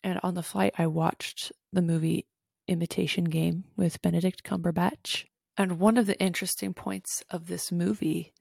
and 0.04 0.20
on 0.22 0.36
the 0.36 0.44
flight 0.44 0.75
I 0.77 0.86
watched 0.86 1.51
the 1.74 1.82
movie 1.82 2.27
Imitation 2.68 3.24
Game 3.25 3.63
with 3.75 4.01
Benedict 4.04 4.44
Cumberbatch. 4.44 5.25
And 5.58 5.80
one 5.80 5.98
of 5.98 6.06
the 6.06 6.20
interesting 6.20 6.75
points 6.75 7.24
of 7.32 7.48
this 7.48 7.72
movie 7.72 8.34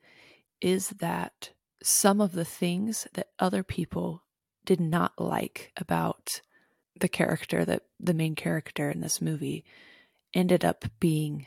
is 0.60 0.90
that 0.90 1.50
some 1.82 2.20
of 2.20 2.32
the 2.32 2.44
things 2.44 3.06
that 3.14 3.28
other 3.38 3.62
people 3.62 4.23
did 4.64 4.80
not 4.80 5.12
like 5.18 5.72
about 5.76 6.40
the 7.00 7.08
character 7.08 7.64
that 7.64 7.82
the 7.98 8.14
main 8.14 8.34
character 8.34 8.90
in 8.90 9.00
this 9.00 9.20
movie 9.20 9.64
ended 10.32 10.64
up 10.64 10.84
being 11.00 11.46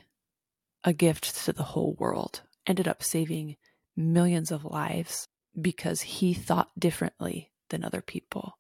a 0.84 0.94
gift 0.94 1.46
to 1.46 1.54
the 1.54 1.64
whole 1.64 1.94
world, 2.00 2.42
ended 2.66 2.88
up 2.88 3.04
saving 3.04 3.58
millions 3.96 4.52
of 4.52 4.64
lives 4.64 5.28
because 5.60 6.02
he 6.02 6.34
thought 6.34 6.70
differently 6.78 7.52
than 7.70 7.84
other 7.84 8.02
people. 8.02 8.58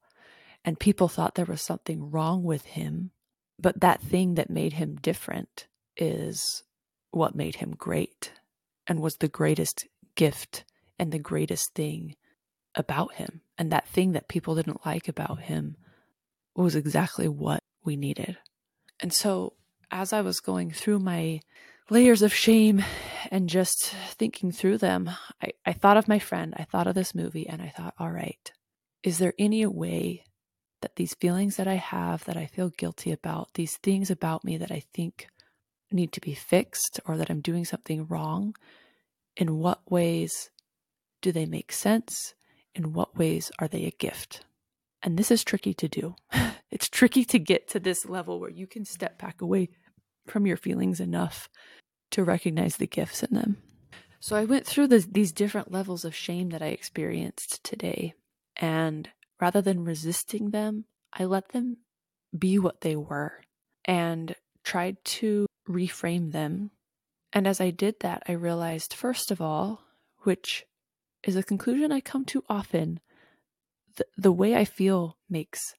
And 0.65 0.79
people 0.79 1.07
thought 1.07 1.35
there 1.35 1.45
was 1.45 1.61
something 1.61 2.09
wrong 2.09 2.43
with 2.43 2.65
him. 2.65 3.11
But 3.59 3.79
that 3.81 4.01
thing 4.01 4.35
that 4.35 4.49
made 4.49 4.73
him 4.73 4.97
different 5.01 5.67
is 5.95 6.63
what 7.11 7.35
made 7.35 7.55
him 7.55 7.71
great 7.71 8.33
and 8.85 8.99
was 8.99 9.15
the 9.15 9.27
greatest 9.27 9.87
gift 10.15 10.63
and 10.99 11.11
the 11.11 11.19
greatest 11.19 11.73
thing 11.73 12.15
about 12.79 13.15
him. 13.15 13.41
And 13.57 13.71
that 13.71 13.87
thing 13.87 14.11
that 14.13 14.27
people 14.27 14.55
didn't 14.55 14.85
like 14.85 15.07
about 15.07 15.41
him 15.41 15.75
was 16.55 16.75
exactly 16.75 17.27
what 17.27 17.63
we 17.83 17.95
needed. 17.95 18.37
And 18.99 19.13
so, 19.13 19.53
as 19.91 20.11
I 20.13 20.21
was 20.21 20.39
going 20.39 20.71
through 20.71 20.99
my 20.99 21.41
layers 21.89 22.21
of 22.21 22.33
shame 22.33 22.83
and 23.31 23.49
just 23.49 23.93
thinking 24.09 24.51
through 24.51 24.79
them, 24.79 25.09
I, 25.41 25.51
I 25.65 25.73
thought 25.73 25.97
of 25.97 26.07
my 26.07 26.19
friend, 26.19 26.53
I 26.57 26.63
thought 26.63 26.87
of 26.87 26.95
this 26.95 27.15
movie, 27.15 27.47
and 27.47 27.61
I 27.61 27.69
thought, 27.69 27.93
all 27.99 28.11
right, 28.11 28.51
is 29.03 29.19
there 29.19 29.33
any 29.39 29.65
way 29.65 30.23
that 30.81 30.95
these 30.95 31.15
feelings 31.15 31.55
that 31.55 31.67
I 31.67 31.75
have 31.75 32.25
that 32.25 32.37
I 32.37 32.45
feel 32.45 32.69
guilty 32.69 33.11
about, 33.11 33.53
these 33.53 33.77
things 33.77 34.11
about 34.11 34.43
me 34.43 34.57
that 34.57 34.71
I 34.71 34.83
think 34.93 35.27
need 35.91 36.11
to 36.11 36.21
be 36.21 36.33
fixed 36.33 36.99
or 37.05 37.17
that 37.17 37.29
I'm 37.29 37.41
doing 37.41 37.65
something 37.65 38.07
wrong, 38.07 38.55
in 39.35 39.59
what 39.59 39.79
ways 39.89 40.49
do 41.21 41.31
they 41.31 41.45
make 41.45 41.71
sense? 41.71 42.33
In 42.77 42.93
what 42.93 43.17
ways 43.17 43.51
are 43.59 43.67
they 43.67 43.85
a 43.85 43.91
gift? 43.91 44.45
And 45.01 45.17
this 45.17 45.31
is 45.31 45.43
tricky 45.43 45.73
to 45.73 45.87
do. 45.87 46.15
it's 46.71 46.89
tricky 46.89 47.25
to 47.25 47.39
get 47.39 47.67
to 47.69 47.79
this 47.79 48.05
level 48.05 48.39
where 48.39 48.49
you 48.49 48.67
can 48.67 48.85
step 48.85 49.19
back 49.19 49.41
away 49.41 49.69
from 50.25 50.45
your 50.45 50.57
feelings 50.57 50.99
enough 50.99 51.49
to 52.11 52.23
recognize 52.23 52.77
the 52.77 52.87
gifts 52.87 53.23
in 53.23 53.35
them. 53.35 53.57
So 54.19 54.35
I 54.35 54.45
went 54.45 54.65
through 54.65 54.87
the, 54.87 55.05
these 55.09 55.31
different 55.31 55.71
levels 55.71 56.03
of 56.03 56.15
shame 56.15 56.49
that 56.49 56.61
I 56.61 56.67
experienced 56.67 57.63
today. 57.63 58.13
And 58.55 59.09
rather 59.39 59.61
than 59.61 59.85
resisting 59.85 60.51
them, 60.51 60.85
I 61.13 61.25
let 61.25 61.49
them 61.49 61.77
be 62.37 62.59
what 62.59 62.81
they 62.81 62.95
were 62.95 63.41
and 63.85 64.35
tried 64.63 64.97
to 65.05 65.45
reframe 65.69 66.31
them. 66.31 66.71
And 67.31 67.47
as 67.47 67.61
I 67.61 67.69
did 67.69 67.99
that, 68.01 68.23
I 68.27 68.33
realized, 68.33 68.93
first 68.93 69.31
of 69.31 69.41
all, 69.41 69.83
which 70.23 70.65
is 71.27 71.35
a 71.35 71.43
conclusion 71.43 71.91
I 71.91 71.99
come 71.99 72.25
to 72.25 72.43
often. 72.49 72.99
The, 73.97 74.05
the 74.17 74.31
way 74.31 74.55
I 74.55 74.65
feel 74.65 75.17
makes 75.29 75.75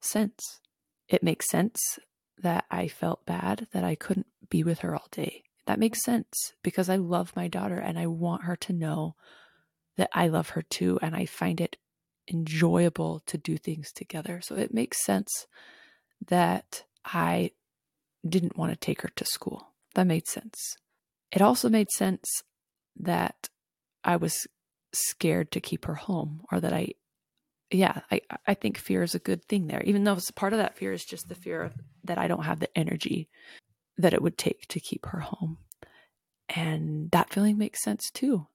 sense. 0.00 0.60
It 1.08 1.22
makes 1.22 1.48
sense 1.48 1.98
that 2.38 2.64
I 2.70 2.88
felt 2.88 3.26
bad 3.26 3.68
that 3.72 3.84
I 3.84 3.94
couldn't 3.94 4.26
be 4.48 4.62
with 4.62 4.80
her 4.80 4.94
all 4.94 5.08
day. 5.10 5.44
That 5.66 5.78
makes 5.78 6.02
sense 6.02 6.52
because 6.62 6.88
I 6.88 6.96
love 6.96 7.32
my 7.34 7.48
daughter 7.48 7.78
and 7.78 7.98
I 7.98 8.06
want 8.06 8.44
her 8.44 8.56
to 8.56 8.72
know 8.72 9.14
that 9.96 10.10
I 10.12 10.28
love 10.28 10.50
her 10.50 10.62
too. 10.62 10.98
And 11.00 11.16
I 11.16 11.24
find 11.24 11.60
it 11.60 11.76
enjoyable 12.30 13.22
to 13.26 13.38
do 13.38 13.56
things 13.56 13.92
together. 13.92 14.40
So 14.42 14.56
it 14.56 14.74
makes 14.74 15.04
sense 15.04 15.46
that 16.26 16.84
I 17.04 17.52
didn't 18.26 18.56
want 18.56 18.72
to 18.72 18.76
take 18.76 19.02
her 19.02 19.10
to 19.16 19.24
school. 19.24 19.68
That 19.94 20.06
made 20.06 20.26
sense. 20.26 20.76
It 21.30 21.42
also 21.42 21.68
made 21.68 21.90
sense 21.90 22.42
that 22.96 23.48
I 24.02 24.16
was 24.16 24.46
scared 24.94 25.50
to 25.52 25.60
keep 25.60 25.84
her 25.84 25.94
home 25.94 26.42
or 26.50 26.60
that 26.60 26.72
I 26.72 26.94
yeah, 27.70 28.02
I 28.10 28.20
I 28.46 28.54
think 28.54 28.78
fear 28.78 29.02
is 29.02 29.14
a 29.14 29.20
good 29.20 29.44
thing 29.44 29.66
there. 29.66 29.82
Even 29.84 30.04
though 30.04 30.14
it's 30.14 30.30
part 30.30 30.52
of 30.52 30.58
that 30.58 30.76
fear 30.76 30.92
is 30.92 31.04
just 31.04 31.28
the 31.28 31.34
fear 31.34 31.62
of, 31.62 31.74
that 32.04 32.18
I 32.18 32.28
don't 32.28 32.44
have 32.44 32.60
the 32.60 32.78
energy 32.78 33.28
that 33.96 34.14
it 34.14 34.22
would 34.22 34.38
take 34.38 34.66
to 34.68 34.80
keep 34.80 35.06
her 35.06 35.20
home. 35.20 35.58
And 36.48 37.10
that 37.12 37.30
feeling 37.30 37.58
makes 37.58 37.82
sense 37.82 38.10
too. 38.10 38.46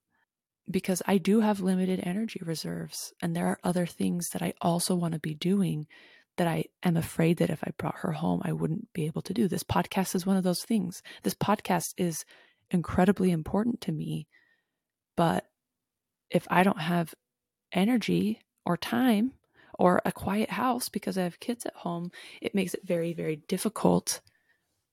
Because 0.70 1.02
I 1.06 1.18
do 1.18 1.40
have 1.40 1.60
limited 1.60 2.00
energy 2.02 2.40
reserves 2.44 3.12
and 3.20 3.34
there 3.34 3.46
are 3.46 3.58
other 3.64 3.86
things 3.86 4.28
that 4.32 4.42
I 4.42 4.54
also 4.60 4.94
want 4.94 5.14
to 5.14 5.20
be 5.20 5.34
doing 5.34 5.86
that 6.36 6.46
I 6.46 6.66
am 6.84 6.96
afraid 6.96 7.38
that 7.38 7.50
if 7.50 7.62
I 7.64 7.72
brought 7.76 7.98
her 7.98 8.12
home 8.12 8.40
I 8.44 8.52
wouldn't 8.52 8.92
be 8.92 9.06
able 9.06 9.22
to 9.22 9.34
do. 9.34 9.48
This 9.48 9.64
podcast 9.64 10.14
is 10.14 10.24
one 10.24 10.36
of 10.36 10.44
those 10.44 10.62
things. 10.62 11.02
This 11.24 11.34
podcast 11.34 11.94
is 11.98 12.24
incredibly 12.70 13.32
important 13.32 13.80
to 13.82 13.92
me, 13.92 14.28
but 15.16 15.49
if 16.30 16.46
I 16.50 16.62
don't 16.62 16.80
have 16.80 17.14
energy 17.72 18.40
or 18.64 18.76
time 18.76 19.32
or 19.78 20.00
a 20.04 20.12
quiet 20.12 20.50
house 20.50 20.88
because 20.88 21.16
I 21.16 21.22
have 21.22 21.40
kids 21.40 21.66
at 21.66 21.74
home, 21.74 22.10
it 22.40 22.54
makes 22.54 22.74
it 22.74 22.86
very, 22.86 23.12
very 23.12 23.36
difficult 23.36 24.20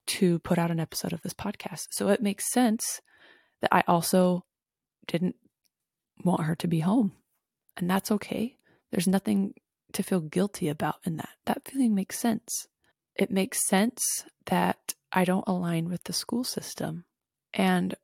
to 0.08 0.39
put 0.39 0.58
out 0.58 0.72
an 0.72 0.79
episode 0.79 1.13
of 1.13 1.22
this 1.22 1.34
podcast. 1.34 1.88
So 1.91 2.10
it 2.10 2.22
makes 2.22 2.51
sense 2.51 3.01
that 3.62 3.74
I 3.74 3.84
also 3.88 4.46
didn't 5.08 5.36
want 6.24 6.44
her 6.44 6.56
to 6.56 6.67
be 6.67 6.79
home. 6.79 7.13
And 7.75 7.89
that's 7.89 8.12
okay. 8.12 8.56
There's 8.91 9.08
nothing 9.08 9.53
to 9.94 10.03
feel 10.03 10.22
guilty 10.22 10.70
about 10.70 10.96
in 11.06 11.17
that. 11.17 11.29
That 11.46 11.67
feeling 11.67 11.94
makes 11.94 12.17
sense. 12.17 12.67
It 13.15 13.32
makes 13.32 13.67
sense 13.67 14.25
that 14.46 14.94
I 15.12 15.25
don't 15.25 15.48
align 15.48 15.89
with 15.89 16.03
the 16.06 16.13
school 16.13 16.44
system. 16.44 17.06
And 17.53 17.96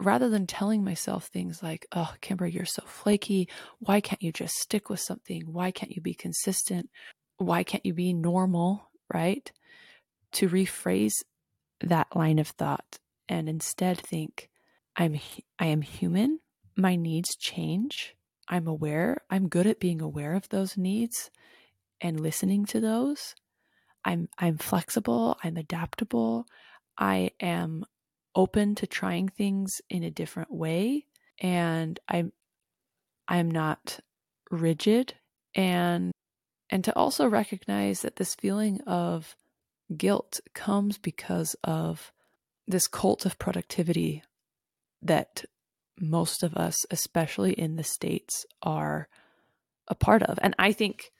rather 0.00 0.28
than 0.28 0.46
telling 0.46 0.84
myself 0.84 1.26
things 1.26 1.62
like, 1.62 1.86
oh, 1.92 2.14
Kimber, 2.20 2.46
you're 2.46 2.64
so 2.64 2.82
flaky. 2.86 3.48
Why 3.80 4.00
can't 4.00 4.22
you 4.22 4.32
just 4.32 4.54
stick 4.54 4.88
with 4.88 5.00
something? 5.00 5.42
Why 5.46 5.70
can't 5.70 5.92
you 5.92 6.00
be 6.00 6.14
consistent? 6.14 6.88
Why 7.38 7.62
can't 7.62 7.84
you 7.84 7.94
be 7.94 8.12
normal? 8.12 8.90
Right? 9.12 9.50
To 10.32 10.48
rephrase 10.48 11.14
that 11.80 12.14
line 12.14 12.38
of 12.38 12.48
thought 12.48 12.98
and 13.28 13.48
instead 13.48 13.98
think, 13.98 14.48
I'm, 14.96 15.18
I 15.58 15.66
am 15.66 15.82
human. 15.82 16.40
My 16.76 16.96
needs 16.96 17.36
change. 17.36 18.14
I'm 18.48 18.66
aware. 18.66 19.22
I'm 19.30 19.48
good 19.48 19.66
at 19.66 19.80
being 19.80 20.00
aware 20.00 20.34
of 20.34 20.48
those 20.48 20.76
needs 20.76 21.30
and 22.00 22.20
listening 22.20 22.64
to 22.66 22.80
those. 22.80 23.34
I'm, 24.04 24.28
I'm 24.38 24.58
flexible. 24.58 25.36
I'm 25.42 25.56
adaptable. 25.56 26.46
I 26.96 27.32
am 27.40 27.84
open 28.38 28.76
to 28.76 28.86
trying 28.86 29.28
things 29.28 29.82
in 29.90 30.04
a 30.04 30.10
different 30.12 30.50
way 30.50 31.04
and 31.40 31.98
I'm 32.08 32.32
I'm 33.26 33.50
not 33.50 33.98
rigid 34.48 35.14
and 35.56 36.12
and 36.70 36.84
to 36.84 36.94
also 36.94 37.26
recognize 37.26 38.02
that 38.02 38.16
this 38.16 38.36
feeling 38.36 38.80
of 38.82 39.34
guilt 39.94 40.38
comes 40.54 40.98
because 40.98 41.56
of 41.64 42.12
this 42.68 42.86
cult 42.86 43.26
of 43.26 43.40
productivity 43.40 44.22
that 45.02 45.44
most 45.98 46.44
of 46.44 46.54
us 46.54 46.76
especially 46.92 47.54
in 47.54 47.74
the 47.74 47.82
states 47.82 48.46
are 48.62 49.08
a 49.88 49.96
part 49.96 50.22
of. 50.22 50.38
And 50.42 50.54
i 50.60 50.70
think 50.70 51.10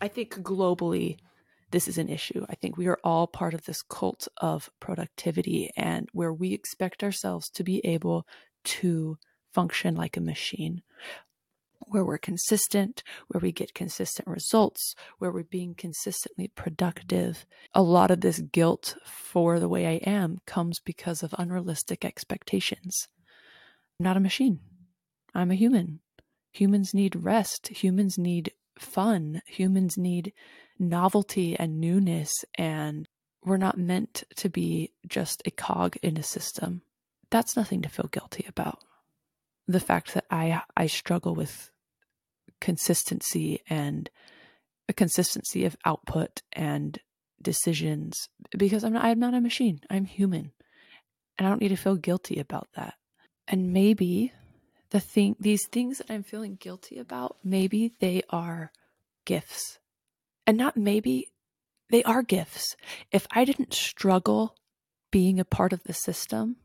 i 0.00 0.08
think 0.08 0.34
globally 0.42 1.18
this 1.70 1.88
is 1.88 1.98
an 1.98 2.08
issue 2.08 2.44
i 2.48 2.54
think 2.54 2.76
we 2.76 2.86
are 2.86 2.98
all 3.04 3.26
part 3.26 3.54
of 3.54 3.64
this 3.64 3.82
cult 3.82 4.28
of 4.38 4.70
productivity 4.80 5.70
and 5.76 6.08
where 6.12 6.32
we 6.32 6.52
expect 6.52 7.02
ourselves 7.02 7.48
to 7.50 7.64
be 7.64 7.80
able 7.84 8.26
to 8.64 9.16
function 9.52 9.94
like 9.94 10.16
a 10.16 10.20
machine 10.20 10.82
where 11.90 12.04
we're 12.04 12.18
consistent, 12.18 13.02
where 13.28 13.40
we 13.40 13.52
get 13.52 13.74
consistent 13.74 14.28
results, 14.28 14.94
where 15.18 15.32
we're 15.32 15.42
being 15.42 15.74
consistently 15.74 16.48
productive. 16.48 17.46
A 17.74 17.82
lot 17.82 18.10
of 18.10 18.20
this 18.20 18.40
guilt 18.40 18.96
for 19.04 19.58
the 19.58 19.68
way 19.68 19.86
I 19.86 20.00
am 20.08 20.38
comes 20.46 20.78
because 20.78 21.22
of 21.22 21.34
unrealistic 21.38 22.04
expectations. 22.04 23.08
I'm 23.98 24.04
not 24.04 24.16
a 24.16 24.20
machine, 24.20 24.60
I'm 25.34 25.50
a 25.50 25.56
human. 25.56 26.00
Humans 26.52 26.94
need 26.94 27.14
rest, 27.14 27.68
humans 27.68 28.18
need 28.18 28.52
fun, 28.80 29.42
humans 29.46 29.96
need 29.96 30.32
novelty 30.78 31.56
and 31.58 31.80
newness, 31.80 32.32
and 32.56 33.08
we're 33.44 33.56
not 33.56 33.78
meant 33.78 34.24
to 34.36 34.48
be 34.48 34.92
just 35.06 35.42
a 35.44 35.50
cog 35.50 35.96
in 36.02 36.16
a 36.16 36.22
system. 36.22 36.82
That's 37.30 37.56
nothing 37.56 37.82
to 37.82 37.88
feel 37.88 38.08
guilty 38.10 38.44
about 38.48 38.82
the 39.68 39.80
fact 39.80 40.14
that 40.14 40.24
I 40.30 40.62
I 40.76 40.86
struggle 40.86 41.34
with 41.34 41.70
consistency 42.60 43.62
and 43.68 44.10
a 44.88 44.92
consistency 44.92 45.64
of 45.64 45.76
output 45.84 46.42
and 46.52 46.98
decisions 47.40 48.28
because 48.56 48.84
I'm 48.84 48.92
not, 48.92 49.04
I'm 49.04 49.18
not 49.18 49.34
a 49.34 49.40
machine. 49.40 49.80
I'm 49.88 50.04
human. 50.04 50.52
And 51.38 51.46
I 51.46 51.50
don't 51.50 51.62
need 51.62 51.68
to 51.68 51.76
feel 51.76 51.96
guilty 51.96 52.38
about 52.38 52.68
that. 52.74 52.94
And 53.48 53.72
maybe 53.72 54.32
the 54.90 55.00
thing 55.00 55.36
these 55.38 55.66
things 55.66 55.98
that 55.98 56.10
I'm 56.10 56.22
feeling 56.22 56.56
guilty 56.56 56.98
about, 56.98 57.36
maybe 57.44 57.94
they 58.00 58.22
are 58.30 58.72
gifts. 59.24 59.78
And 60.46 60.56
not 60.56 60.76
maybe 60.76 61.30
they 61.90 62.02
are 62.04 62.22
gifts. 62.22 62.76
If 63.12 63.26
I 63.30 63.44
didn't 63.44 63.74
struggle 63.74 64.56
being 65.10 65.40
a 65.40 65.44
part 65.44 65.72
of 65.72 65.82
the 65.84 65.92
system, 65.92 66.56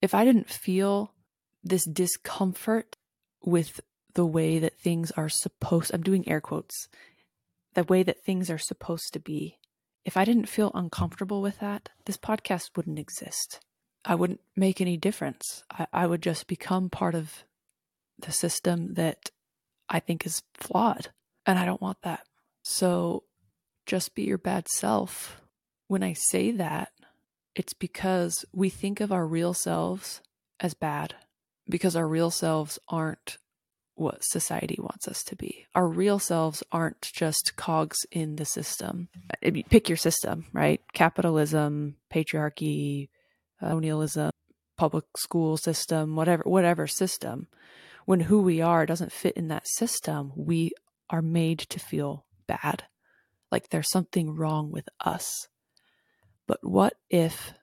if 0.00 0.14
I 0.14 0.24
didn't 0.24 0.50
feel 0.50 1.12
this 1.62 1.84
discomfort 1.84 2.96
with 3.42 3.80
the 4.14 4.26
way 4.26 4.58
that 4.58 4.78
things 4.78 5.10
are 5.12 5.28
supposed 5.28 5.92
I'm 5.92 6.02
doing 6.02 6.28
air 6.28 6.40
quotes 6.40 6.88
the 7.74 7.84
way 7.84 8.02
that 8.04 8.22
things 8.22 8.48
are 8.50 8.58
supposed 8.58 9.12
to 9.12 9.18
be 9.18 9.58
if 10.04 10.16
I 10.16 10.24
didn't 10.24 10.48
feel 10.48 10.70
uncomfortable 10.74 11.42
with 11.42 11.58
that 11.60 11.88
this 12.04 12.16
podcast 12.16 12.76
wouldn't 12.76 12.98
exist 12.98 13.60
I 14.04 14.14
wouldn't 14.14 14.40
make 14.56 14.80
any 14.80 14.96
difference 14.96 15.64
I, 15.70 15.86
I 15.92 16.06
would 16.06 16.22
just 16.22 16.46
become 16.46 16.90
part 16.90 17.14
of 17.14 17.44
the 18.18 18.32
system 18.32 18.94
that 18.94 19.30
I 19.88 20.00
think 20.00 20.26
is 20.26 20.42
flawed 20.54 21.08
and 21.46 21.58
I 21.58 21.64
don't 21.64 21.82
want 21.82 22.02
that 22.02 22.26
so 22.62 23.24
just 23.86 24.14
be 24.14 24.22
your 24.22 24.38
bad 24.38 24.68
self 24.68 25.40
when 25.88 26.02
I 26.02 26.14
say 26.14 26.50
that 26.52 26.90
it's 27.54 27.74
because 27.74 28.44
we 28.52 28.68
think 28.68 29.00
of 29.00 29.12
our 29.12 29.26
real 29.26 29.54
selves 29.54 30.20
as 30.60 30.74
bad 30.74 31.14
because 31.68 31.96
our 31.96 32.08
real 32.08 32.30
selves 32.30 32.78
aren't 32.88 33.38
what 33.96 34.24
society 34.24 34.76
wants 34.80 35.06
us 35.06 35.22
to 35.22 35.36
be. 35.36 35.66
Our 35.74 35.86
real 35.86 36.18
selves 36.18 36.62
aren't 36.72 37.00
just 37.00 37.54
cogs 37.56 37.98
in 38.10 38.36
the 38.36 38.44
system. 38.44 39.08
Pick 39.70 39.88
your 39.88 39.96
system, 39.96 40.46
right? 40.52 40.80
Capitalism, 40.92 41.96
patriarchy, 42.12 43.08
colonialism, 43.58 44.30
public 44.76 45.04
school 45.16 45.56
system, 45.56 46.16
whatever 46.16 46.42
whatever 46.44 46.86
system. 46.86 47.48
When 48.06 48.20
who 48.20 48.42
we 48.42 48.60
are 48.60 48.84
doesn't 48.84 49.12
fit 49.12 49.36
in 49.36 49.48
that 49.48 49.66
system, 49.66 50.32
we 50.36 50.72
are 51.08 51.22
made 51.22 51.60
to 51.60 51.78
feel 51.78 52.26
bad. 52.46 52.84
Like 53.50 53.70
there's 53.70 53.90
something 53.90 54.34
wrong 54.34 54.70
with 54.70 54.88
us. 55.00 55.48
But 56.46 56.58
what 56.62 56.94
if 57.08 57.54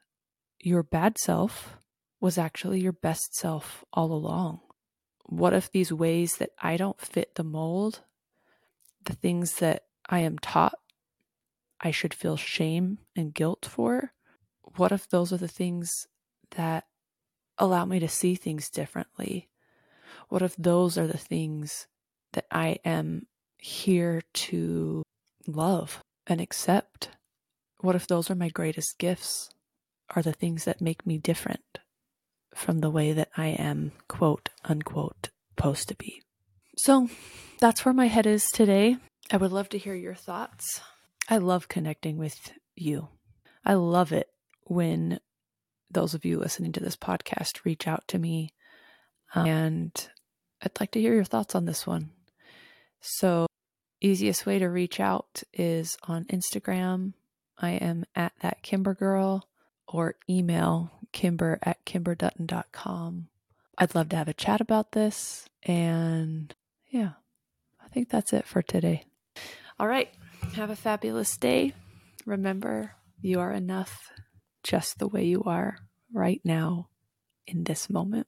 your 0.60 0.84
bad 0.84 1.17
self 1.19 1.77
was 2.19 2.38
actually 2.38 2.80
your 2.80 2.93
best 2.93 3.36
self 3.36 3.84
all 3.93 4.12
along? 4.12 4.62
What 5.25 5.54
if 5.54 5.71
these 5.71 5.93
ways 5.93 6.36
that 6.38 6.51
I 6.60 6.77
don't 6.77 6.99
fit 6.99 7.36
the 7.36 7.43
mold, 7.43 8.01
the 9.04 9.13
things 9.13 9.56
that 9.56 9.84
I 10.10 10.19
am 10.19 10.39
taught 10.39 10.75
I 11.80 11.91
should 11.91 12.13
feel 12.13 12.38
shame 12.38 12.99
and 13.15 13.34
guilt 13.34 13.65
for, 13.65 14.13
what 14.77 14.91
if 14.91 15.07
those 15.10 15.34
are 15.34 15.38
the 15.38 15.47
things 15.47 16.07
that 16.55 16.86
allow 17.57 17.86
me 17.86 17.99
to 17.99 18.07
see 18.07 18.36
things 18.36 18.69
differently? 18.69 19.49
What 20.29 20.41
if 20.41 20.55
those 20.55 20.97
are 20.97 21.07
the 21.07 21.17
things 21.17 21.88
that 22.34 22.45
I 22.51 22.79
am 22.86 23.27
here 23.57 24.21
to 24.34 25.03
love 25.47 26.01
and 26.27 26.41
accept? 26.41 27.10
What 27.79 27.95
if 27.95 28.07
those 28.07 28.29
are 28.29 28.36
my 28.36 28.49
greatest 28.49 28.97
gifts? 28.97 29.49
Are 30.15 30.21
the 30.21 30.34
things 30.34 30.65
that 30.65 30.81
make 30.81 31.05
me 31.05 31.17
different? 31.17 31.79
from 32.53 32.79
the 32.79 32.89
way 32.89 33.13
that 33.13 33.29
I 33.36 33.47
am, 33.47 33.91
quote 34.07 34.49
unquote, 34.63 35.29
supposed 35.57 35.88
to 35.89 35.95
be. 35.95 36.21
So 36.77 37.10
that's 37.60 37.86
where 37.86 37.93
my 37.93 38.07
head 38.07 38.25
is 38.25 38.45
today. 38.45 38.97
I 39.31 39.38
would 39.38 39.51
love 39.51 39.69
to 39.69 39.77
hear 39.77 39.95
your 39.95 40.15
thoughts. 40.15 40.81
I 41.29 41.38
love 41.38 41.67
connecting 41.67 42.17
with 42.17 42.53
you. 42.75 43.10
I 43.63 43.75
love 43.75 44.12
it 44.12 44.27
when 44.71 45.19
those 45.89 46.13
of 46.13 46.23
you 46.23 46.39
listening 46.39 46.71
to 46.71 46.79
this 46.79 46.95
podcast 46.95 47.65
reach 47.65 47.88
out 47.88 48.07
to 48.07 48.17
me. 48.17 48.53
Um, 49.36 49.45
and 49.45 50.10
I'd 50.62 50.79
like 50.79 50.91
to 50.91 51.01
hear 51.01 51.13
your 51.13 51.25
thoughts 51.25 51.55
on 51.55 51.65
this 51.65 51.86
one. 51.86 52.12
So, 53.01 53.47
easiest 53.99 54.45
way 54.45 54.60
to 54.60 54.67
reach 54.67 54.99
out 54.99 55.43
is 55.53 55.97
on 56.03 56.23
Instagram. 56.25 57.13
I 57.57 57.71
am 57.71 58.05
at 58.15 58.31
that 58.41 58.63
Kimber 58.63 58.93
girl 58.93 59.47
or 59.88 60.15
email 60.29 60.91
kimber 61.12 61.60
at 61.63 61.84
kimberdutton.com. 61.86 63.27
I'd 63.77 63.95
love 63.95 64.10
to 64.10 64.15
have 64.15 64.29
a 64.29 64.34
chat 64.34 64.62
about 64.62 64.93
this. 64.93 65.49
And 65.63 66.55
yeah, 66.89 67.12
I 67.84 67.89
think 67.89 68.10
that's 68.10 68.31
it 68.31 68.45
for 68.45 68.62
today. 68.62 69.03
All 69.79 69.88
right. 69.88 70.10
Have 70.55 70.69
a 70.69 70.75
fabulous 70.75 71.36
day. 71.36 71.73
Remember, 72.25 72.93
you 73.21 73.39
are 73.39 73.51
enough 73.51 74.12
just 74.63 75.00
the 75.00 75.08
way 75.08 75.24
you 75.24 75.43
are 75.43 75.78
right 76.13 76.41
now 76.43 76.89
in 77.47 77.63
this 77.63 77.89
moment. 77.89 78.28